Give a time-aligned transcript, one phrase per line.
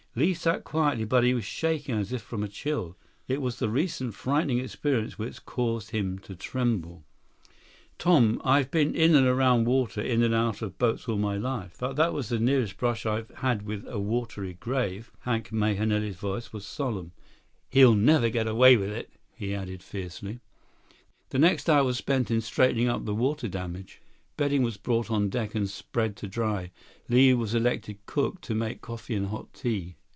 [0.13, 2.97] Li sat quietly, but he was shaking as if from a chill.
[3.29, 7.05] It was the recent frightening experience which caused him to tremble.
[7.97, 11.37] 107 "Tom, I've been in and around water, in and out of boats all my
[11.37, 11.77] life.
[11.79, 16.17] But that was the nearest brush I've ever had with a watery grave." Hank Mahenili's
[16.17, 17.13] voice was solemn.
[17.69, 20.41] "He'll never get away with it," he added fiercely.
[21.29, 24.01] The next hour was spent in straightening up the water damage.
[24.35, 26.71] Bedding was brought on deck and spread to dry.
[27.07, 29.95] Li was elected cook, to make coffee and hot tea.